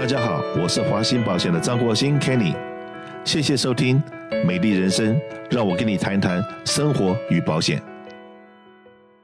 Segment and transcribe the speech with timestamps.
[0.00, 2.54] 大家好，我是华鑫保险的张国兴 Kenny，
[3.22, 4.02] 谢谢收听
[4.46, 5.14] 《美丽人生》，
[5.50, 7.82] 让我跟你谈谈生活与保险。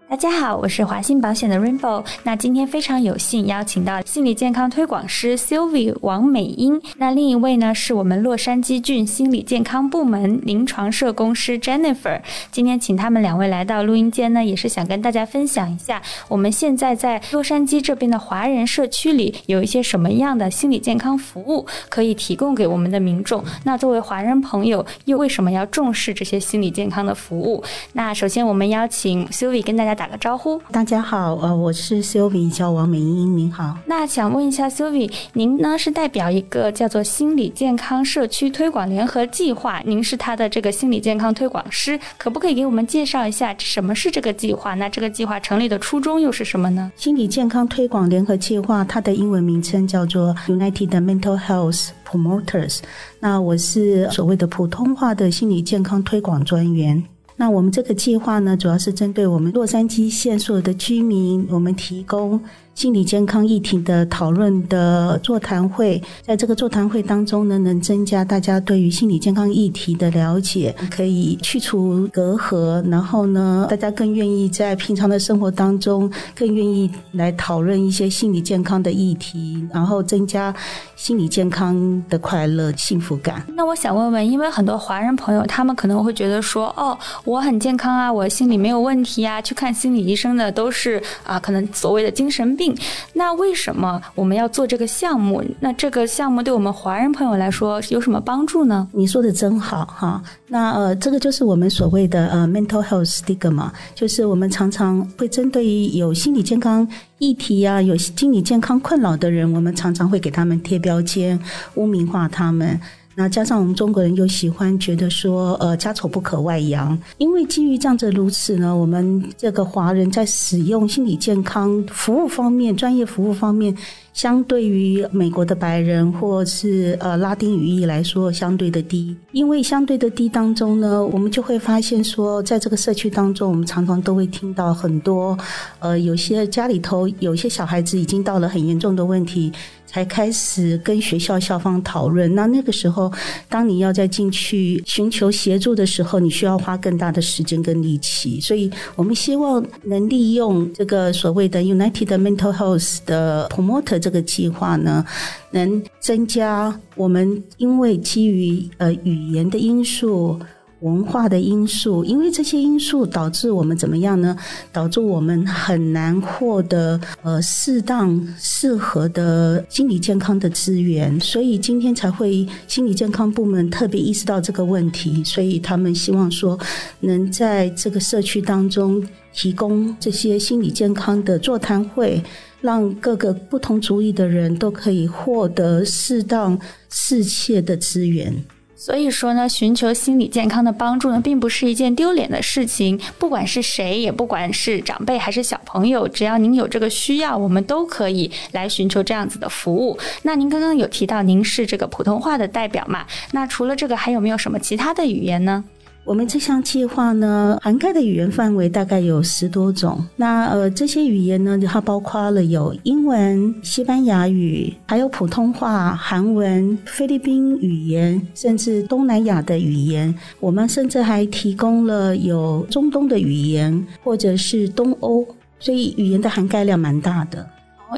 [0.08, 2.04] 大家好，我是华信保险的 Rainbow。
[2.22, 6.80] 那今天非常有幸邀请到心理健康推广师 Sylvie 王美英。
[6.98, 12.20] 那另一位呢，是我们洛杉矶郡心理健康部门临床社工师 Jennifer。
[12.52, 23.44] 今天请他们两位来到录音间呢，也是想跟大家分享一下，我们现在在洛杉矶这边的华人社区里有一些什么样的心理健康服务可以提供给我们的民众。
[23.64, 27.64] 那作为华人朋友，又为什么要重视这些心理健康的服务？
[27.94, 29.95] 那首先我们邀请 Sylvie 跟大家。
[29.96, 33.74] 打个招呼，大家好，呃，我是 Sylvie，叫王美英，您好。
[33.86, 44.74] 那想问一下 Sylvie，您呢是代表一个叫做心理健康社区推广联合计划，您是他的这个心理健康推广师，可不可以给我们介绍一下什么是这个计划？
[44.74, 46.92] 那这个计划成立的初衷又是什么呢？
[46.96, 52.80] 心理健康推广联合计划，它的英文名称叫做 United Mental Health Promoters。
[53.18, 57.02] 那我是所谓的普通话的心理健康推广专员。
[57.36, 62.40] 那我们这个计划呢，主要是针对我们洛杉矶县所有的居民，我们提供。
[62.76, 80.54] 心理健康议题的讨论的座谈会，在这个座谈会当中呢，能增加大家对于心理健康议题的了解，可以去除隔阂，然后呢，大家更愿意在平常的生活当中，更愿意来讨论一些心理健康的议题，然后增加
[80.96, 83.42] 心理健康的快乐、幸福感。
[83.54, 92.65] 那我想问问，因为很多华人朋友，他们可能会觉得说，哦，我很健康啊，我心理没有问题啊，去看心理医生的都是啊，可能所谓的精神病。
[93.12, 95.44] 那为什么我们要做这个项目？
[95.60, 98.88] 那这个项目对我们华人朋友来说有什么帮助呢？
[98.92, 100.22] 你说的真好哈。
[100.48, 106.86] 那呃，这个就是我们所谓的呃 mental health stigma，就是我们常常会针对于有心理健康
[107.18, 111.38] 议题啊、有心理健康困扰的人，我们常常会给他们贴标签、
[111.74, 112.80] 污名化他们。
[113.18, 116.96] 那加上我们中国人又喜欢觉得说，呃，家丑不可外扬。
[117.16, 123.74] 因为基于这样子如此呢，我们这个华人在使用心理健康服务方面、专业服务方面。
[124.12, 129.14] 相对于美国的白人或是呃拉丁语义来说，相对的低。
[129.32, 135.36] 因为相对的低当中呢，我们就会发现说，在这个社区当中，我们常常都会听到很多，
[135.80, 139.52] 呃，有些家里头有些小孩子已经到了很严重的问题，
[139.96, 142.34] 才开始跟学校校方讨论。
[142.34, 143.10] 那那个时候，
[143.48, 148.38] 当你要再进去寻求协助的时候，你需要花更大的时间跟力气。
[148.38, 153.98] 所以我们希望能利用这个所谓的 United Mental Health 的 Promoter。
[153.98, 155.02] 这个计划呢，
[155.50, 160.38] 能增加我们因为基于呃语言的因素、
[160.80, 164.36] 文化的因素，因为这些因素导致我们怎么样呢？
[164.72, 176.58] 导致我们很难获得呃适当、适合的心理健康的资源，所以今天才会心理健康部门特别意识到这个问题，所以他们希望说
[177.00, 179.02] 能在这个社区当中
[179.32, 182.22] 提供这些心理健康的座谈会。
[182.62, 186.58] 让各个不同族裔的人都可以获得适当、
[186.90, 188.34] 适切的资源。
[188.78, 193.00] 所以说呢，寻求心理健康的帮助呢，并不是一件丢脸的事情。
[193.18, 199.98] 不管是谁，也不管是长辈还是小朋友，只要您有这个需要，我们都可以来寻求这样子的服务。
[200.22, 203.06] 那您刚刚有提到您是这个普通话的代表嘛？
[203.32, 205.64] 那除了这个，还有没有什么其他的语言呢？
[206.06, 210.00] 我们这项计划呢，涵盖的语言范围大概有十多种。
[210.14, 220.14] 那呃，这些语言呢，它包括了有英文、西班牙语，还有普通话、韩文、菲律宾语言，甚至东南亚的语言。
[220.38, 225.26] 我们甚至还提供了有中东的语言，或者是东欧，
[225.58, 227.44] 所以语言的涵盖量蛮大的。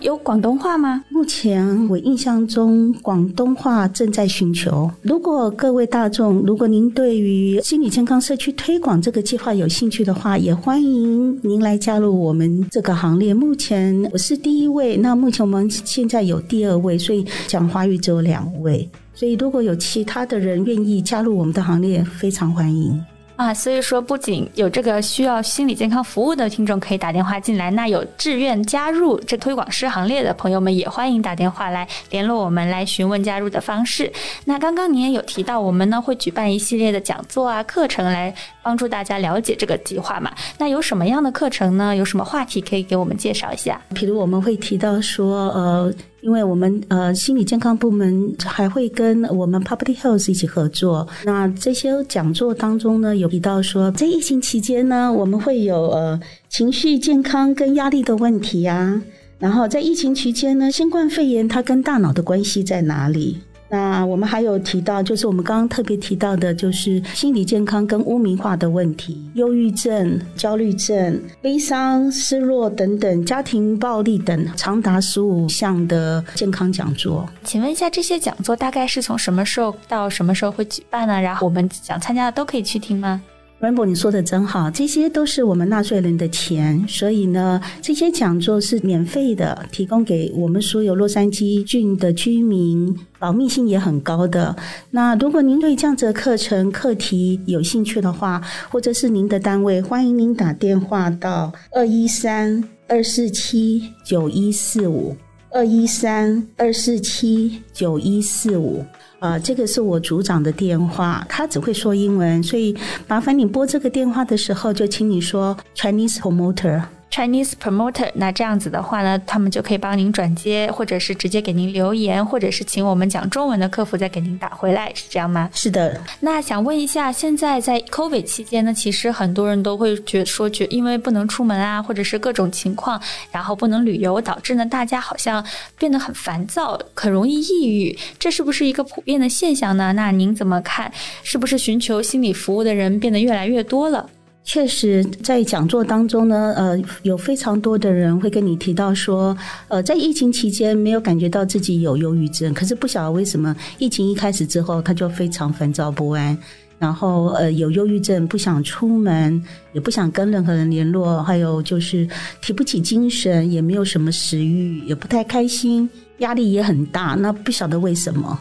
[0.02, 1.02] 有广东话吗？
[1.08, 4.90] 目前我印象中，广东话正在寻求。
[5.02, 13.32] 如果各位大众，如果您对于心理健康社区推广这个计划有兴趣的话，也欢迎您来加入我们这个行列。
[13.32, 18.88] 目前我是第一位，那目前我们现在有第二位，所以讲华语只有两位。
[19.14, 23.02] 所以如果有其他的人愿意加入我们的行列，非常欢迎。
[23.38, 34.12] 啊，所以说不仅有这个需要心理健康服务的听众可以打电话进来，那有志愿加入这推广师行列的朋友们也欢迎打电话来联络我们，来询问加入的方式。
[34.46, 40.32] 那刚刚您也有提到，我们呢会举办一系列的讲座啊课程来帮助大家了解这个计划嘛？
[40.58, 41.94] 那有什么样的课程呢？
[41.94, 43.80] 有什么话题可以给我们介绍一下？
[43.94, 45.94] 比如我们会提到说，呃。
[46.20, 59.00] 因为我们呃心理健康部门还会跟我们 Public Health 一起合作，那这些讲座当中呢，有提到说，在疫情期间呢，我们会有呃情绪健康跟压力的问题啊，
[59.38, 63.38] 然后在疫情期间呢，新冠肺炎它跟大脑的关系在哪里？
[63.70, 77.28] 那我们还有提到，就是我们刚刚特别提到的，就是心理健康跟污名化的问题，忧郁症、焦虑症、悲伤、失落等等，家庭暴力等，长达十五项的健康讲座。
[77.44, 81.20] 请问一下，这些讲座大概是从什么时候到什么时候会举办呢？
[81.20, 83.20] 然后我们想参加的都可以去听吗
[83.60, 94.54] ？Rainbow，你说的真好，这些都是我们纳税人的钱，所以呢，这些讲座是免费的，提供给我们所有洛杉矶郡的居民，保密性也很高的。
[94.92, 98.40] 那如果您对这样子的课程课题有兴趣的话，
[98.70, 105.16] 或者是您的单位，欢迎您打电话到二一三二四七九一四五
[105.58, 108.84] 二一三二四七九一四五。
[109.18, 112.76] 呃，这个是我组长的电话，他只会说英文，所以
[113.08, 116.80] 麻烦你拨这个电话的时候，就请你说 Chinese promoter。
[117.10, 125.48] Chinese promoter，那这样子的话呢，他们就可以帮您转接，或者是直接给您留言，或者是请我们讲中文的客服再给您打回来，是这样吗？
[125.52, 126.00] 是的。
[126.20, 133.00] 那想问一下，现在在 COVID 期间呢，其实很多人都会觉说觉，因为不能出门啊，或者是各种情况，
[133.32, 135.44] 然后不能旅游，导致呢大家好像
[135.78, 139.92] 变得很烦躁，很容易抑郁，这是不是一个普遍的现象呢？
[139.94, 140.92] 那您怎么看？
[141.22, 144.08] 是不是寻求心理服务的人变得越来越多了？
[144.48, 149.36] 确实，在讲座当中呢，呃，有非常多的人会跟你提到说，
[149.68, 156.34] 呃，在疫情期间没有感觉到自己有忧郁症，可是不晓得为什么疫情一开始之后，他就非常烦躁不安，
[156.78, 162.08] 然后呃有忧郁症，不想出门，也不想跟任何人联络，还有就是
[162.40, 165.86] 提不起精神，也没有什么食欲，也不太开心，
[166.20, 168.40] 压力也很大，那不晓得为什么。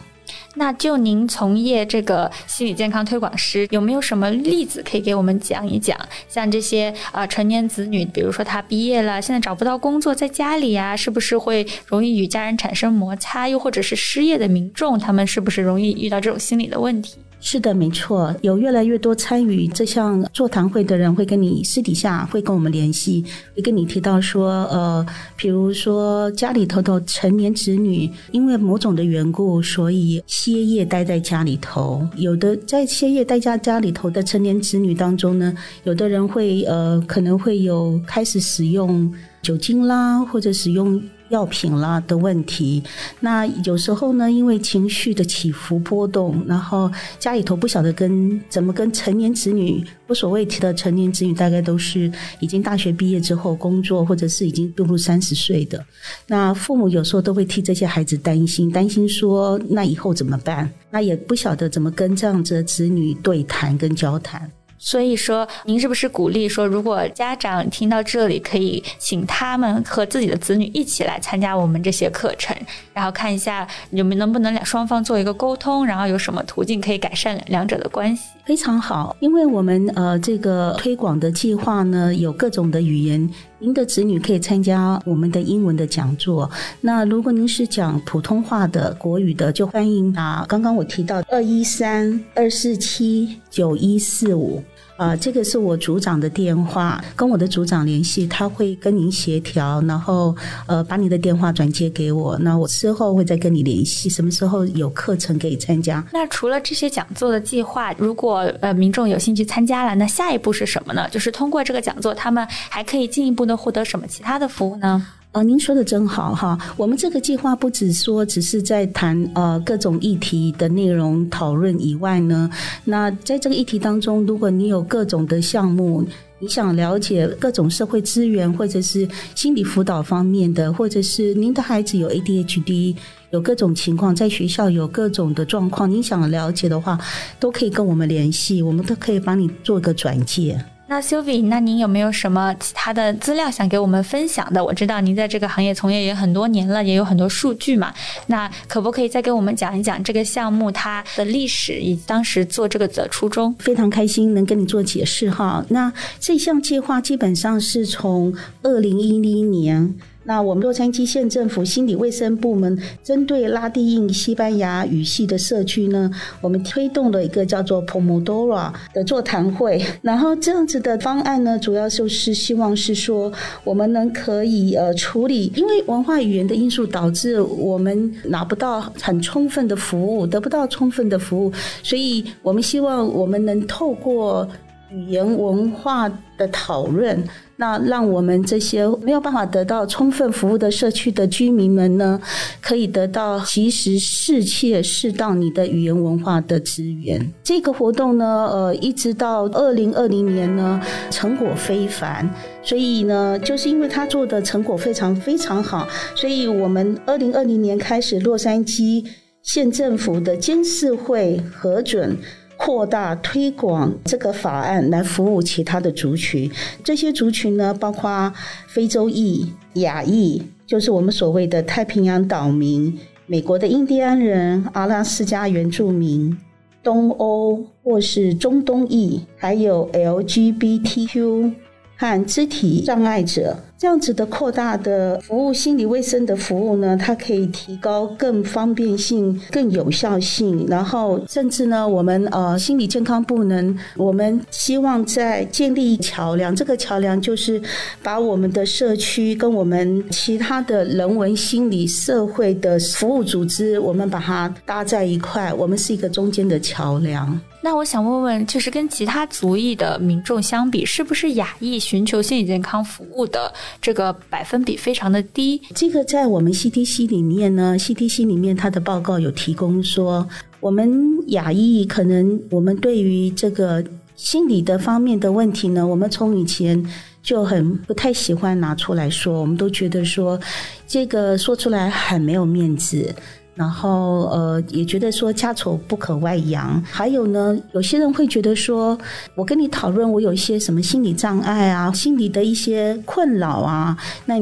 [0.54, 5.96] 那就您从业这个心理健康推广师，有没有什么例子可以给我们讲一讲？
[6.28, 13.48] 像这些啊成年子女，比如说他毕业了，现在找不到工作，在家里呀，是不是会容易与家人产生摩擦？
[13.48, 17.18] 又或者是失业的民众，他们是不是容易遇到这种心理的问题？
[17.40, 23.24] 是的，没错，有越来越多参与这项座谈会的人会跟你私底下会跟我们联系，
[23.54, 25.06] 会跟你提到说，呃，
[25.36, 32.06] 比如说家里头的成年子女因为某种的缘故，所以歇业待在家里头。
[32.16, 41.00] 有的在歇业待在家里头的成年子女当中呢，有的人会呃可能会有开始使用酒精啦，或者使用。
[41.28, 42.82] 药品啦的问题，
[43.20, 52.10] 那有时候呢，因为情绪的起伏波动，然后家里头不晓得跟怎么跟成年子女，我所谓提的成年子女，大概都是
[52.40, 55.84] 已经大学毕业之后工作，或者是已经步入三十岁的，
[56.26, 60.70] 那父母有时候都会替这些孩子担心，担心说那以后怎么办？
[60.90, 64.50] 那也不晓得怎么跟这样子的子女对谈跟交谈。
[64.78, 72.56] 所以说，您是不是鼓励说，如果家长听到这里，可以请他们和自己的子女一起来参加我们这些课程，
[72.94, 78.22] 然后看一下你们能不能两双方做一个沟通，然后有什么途径可以改善两者的关系？
[78.44, 83.28] 非常好，因为我们呃这个推广的计划呢，有各种的语言，
[83.60, 86.48] 您的子女可以参加我们的英文的讲座。
[86.80, 94.62] 那如果您是讲普通话的国语的，就欢迎打刚刚我提到二一三二四七九一四五。
[94.98, 100.34] 啊，这个是我组长的电话，跟我的组长联系，他会跟您协调，然后
[100.66, 106.04] 呃把你的电话转接给我，那我之后会再跟你联系，什么时候有课程可以参加。
[106.12, 111.08] 那除了这些讲座的计划，如果呃民众有兴趣参加了，那下一步是什么呢？
[111.10, 115.06] 就是通过这个讲座，他们还可以进一步的获得什么其他的服务呢？
[115.32, 116.58] 啊，您说的真好哈！
[116.74, 122.50] 我们这个计划不只说只是在谈呃各种议题的内容讨论以外呢，
[122.84, 126.02] 那在这个议题当中，如果你有各种的项目，
[126.38, 132.96] 你想了解各种社会资源，或者是心理辅导方面的，或者是您的孩子有 ADHD，
[133.30, 136.98] 有各种情况，在学校有各种的状况，你想了解的话，
[137.38, 140.58] 都可以跟我们联系，我们都可以帮你做个转介。
[140.90, 144.64] 那 Sylvie，那您有没有什么其他的资料想给我们分享的？
[144.64, 147.92] 我知道您在这个行业从业也很多年了，也有很多数据嘛。
[148.28, 153.54] 那可不可以再给我们讲一讲这个项目它的历史以及当时做这个的初衷？
[153.58, 155.62] 非常开心能跟你做解释哈。
[155.68, 159.94] 那这项计划基本上是从二零一零年。
[160.28, 166.10] 那我们洛杉矶县政府心理卫生部门针对拉丁印西班牙语系的社区呢，
[166.42, 169.82] 我们推动了一个叫做 Pomodoro 的座谈会。
[170.02, 173.32] 然后这样子的方案呢，主要就是希望是说，
[173.64, 181.50] 我们能可以呃处理，因为文化语言的因素导致我们拿不到很充分的服务，得不到充分的服务，
[181.82, 184.46] 所以我们希望我们能透过。
[184.90, 187.22] 语言文化的讨论，
[187.56, 192.20] 那让我们这些没有办法得到充分服务的社区的居民们呢，
[192.60, 197.32] 可以得到及时、适切、适当你的语言文化的资源。
[197.42, 200.80] 这个活动呢，呃，一直到二零二零年呢，
[201.10, 202.28] 成果非凡。
[202.62, 209.04] 所以呢，就是因为他做的成果非常非常好，所以我们二零二零年开始，洛杉矶
[209.42, 212.16] 县政府的监事会核准。
[212.58, 216.50] 扩大推广这个法案来服务其他的族群，
[216.84, 218.30] 这些族群呢，包括
[218.66, 226.36] 非洲裔、亚裔，就是我们所谓的太平洋岛民、美国的印第安人、阿拉斯加原住民、
[226.82, 231.52] 东欧或是中东裔，还有 LGBTQ
[231.96, 233.56] 和肢体障碍者。
[233.78, 247.62] 这样子的扩大的服务心理卫生的服务呢，它可以提高更方便性、更有效性，然后甚至呢，我们呃心理健康部能，我们希望在建立桥梁，这个桥梁就是
[248.02, 257.40] 把我们的社区跟我们其他的人文、心理、社会的服务组织，我们把它搭在一块，我们是一个中间的桥梁。
[257.60, 265.60] 那我想问问，就是跟其他族裔的民众相比，是不是亚裔寻求心理健康服务的这个百分比非常的低？
[265.74, 270.28] 这个在我们 CTC 里面呢，CTC 里面它的报告有提供说，
[270.60, 270.90] 我们
[271.28, 273.84] 亚裔可能我们对于这个
[274.16, 276.84] 心理的方面的问题呢，我们从以前
[277.22, 280.38] 就很不太喜欢拿出来说，我们都觉得说
[280.86, 283.14] 这个说出来很没有面子。
[283.58, 286.80] 然后，呃，也觉得说家丑不可外扬。
[286.84, 288.96] 还有呢，有些人会觉得说，
[289.34, 293.96] 我跟你讨论，我有一些什么心理障碍啊，心理的一些困扰啊，
[294.26, 294.40] 那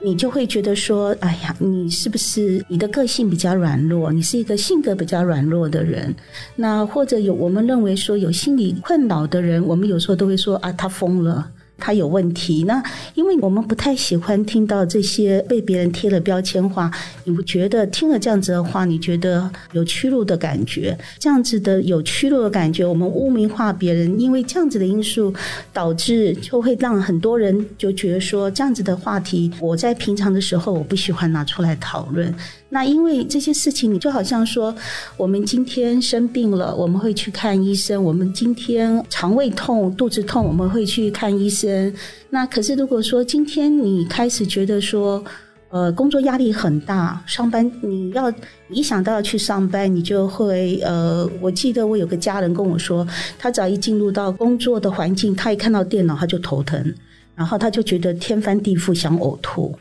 [0.00, 4.12] 你就会觉得说，哎呀，你是不是你的个性比较软弱？
[4.12, 6.14] 你是一个性格比较软弱的人。
[6.54, 11.50] 那或者有我们认为说有心理困扰的人，我们有时候都会说啊，他疯了。
[11.84, 16.90] 他有问题，那因为我们不太喜欢听到这些被别人贴了标签话，
[17.24, 20.96] 你不觉得听了这样子的话，你觉得有屈辱的感觉？
[21.18, 25.30] 这样子的有屈辱的感觉，我们污名化别人，因为这样子的因素，
[25.74, 32.34] 导致就会让很多人就觉得说，这样子的话题，我在平常的时候我不喜欢拿出来讨论。
[32.74, 34.74] 那因为这些事情，你就好像说，
[35.16, 41.94] 我们今天生病了，我们会去看医生；我们今天肠胃痛、肚子痛，我们会去看医生。
[42.30, 45.24] 那可是如果说今天你开始觉得说，
[45.68, 48.32] 呃，工作压力很大，上班你要
[48.68, 53.06] 一想到要去上班，你就会呃，我记得我有个家人跟我说，
[53.38, 56.92] 他只要一进入到工作的环境，他一看到电脑他就头疼，
[57.36, 59.72] 然后他就觉得天翻地覆，想呕吐。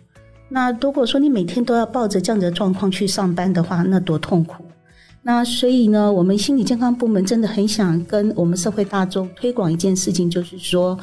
[0.54, 4.64] 那如果说你每天都要抱着这样的状况去上班的话，那多痛苦。
[5.24, 10.96] 那所以呢，我们心理健康部门真的很想跟我们社会大众推广一件事情，就是说，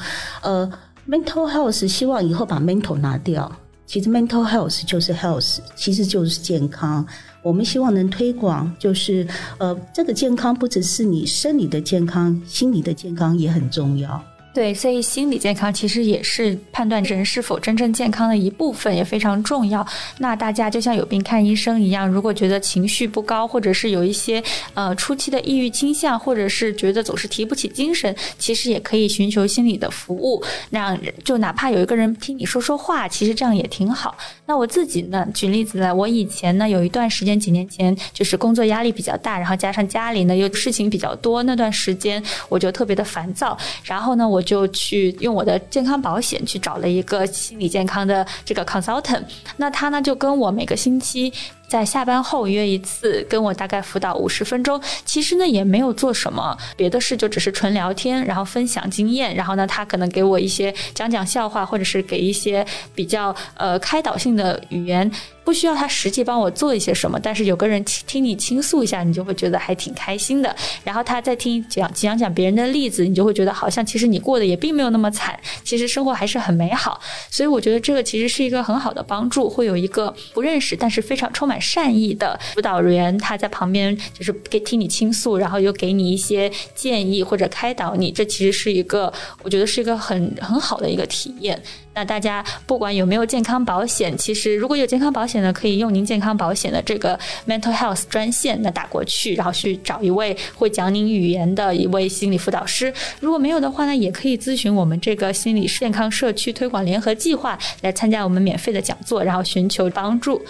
[0.43, 0.71] 呃
[1.09, 3.51] ，mental health 希望以后把 mental 拿掉。
[3.87, 7.05] 其实 mental health 就是 health，其实就是健康。
[7.43, 9.27] 我们希望能推广，就是
[9.59, 14.23] 呃，这个健康不只是你生理的健康，心理的健康也很重要。
[14.53, 19.87] 对，所以心理健康其实也是判断人是否真正健康的一部分，也非常重要。
[20.19, 24.43] 那大家就像有病看医生一样，如果觉得情绪不高，或者是有一些
[24.75, 30.43] 呃初期的抑郁倾向，或者是觉得总是提不起精神，其实也可以寻求心理的服务。
[30.71, 34.19] 那样就哪怕有一个人听你说说话，其实这样也挺好。
[34.47, 44.40] 那我自己呢，举例子呢，我以前呢有一段时间，几年前就是工作压力比较大，然后加上家里呢又事情比较多，那段时间我就特别的烦躁，然后呢我。
[44.41, 49.23] 我就去用我的健康保险去找了一个心理健康的这个 consultant，
[49.59, 51.31] 那他呢就跟我每个星期。
[51.71, 54.79] 在下班后约一次，跟我大概辅导五十分钟。
[55.05, 59.33] 其实呢，也没有做什么别的事，就只是纯聊天，然后分享经验。
[59.37, 65.09] 然后呢，他可能给我一些讲讲笑话，或者是给一些比较呃开导性的语言。
[65.43, 70.55] 不需要他实际帮我做一些什么，但是有个人听你倾诉一下，你就会觉得还挺开心的。
[70.85, 77.01] 然后他再听讲讲讲别人的例子，你就会觉得好像其实你过得也并没有那么惨，其实生活还是很美好。
[77.31, 79.49] 所以我觉得这个其实是一个很好的帮助。
[79.49, 81.60] 会有一个不认识但是非常充满。
[81.61, 89.13] 善意的辅导员，他在旁边就是给听你倾诉，然后又给你一些建议或者开导你，这其实是一个
[89.43, 91.61] 我觉得是一个很很好的一个体验。
[91.93, 102.95] 那大家不管有没有健康保险，其实如果有健康保险的，可以用您健康保险的这个 mental health 专线，那打过去，然后去找一位会讲您语言的一位心理辅导师。
[103.19, 110.41] 如果没有的话呢，也可以咨询我们这个心理健康社区推广联合计划来参加我们免费的讲座，然后寻求帮助。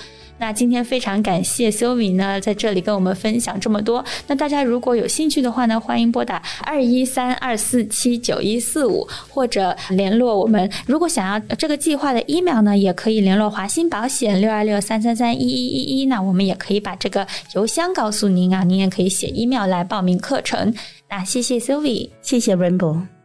[0.40, 4.02] 那今天非常感谢 Sylvie 呢，在这里跟我们分享这么多。
[4.26, 10.68] 那大家如果有兴趣的话呢，欢迎拨打二一三二四七九一四五，或者联络我们。
[10.87, 16.06] 如果想要这个计划的 email 呢，也可以联络华鑫保险六二六三三三一一一一。
[16.06, 20.75] 那我们也可以把这个邮箱告诉您啊，您也可以写 email 来报名课程。
[21.11, 23.20] 那谢谢 Sylvie，谢谢 Rainbow。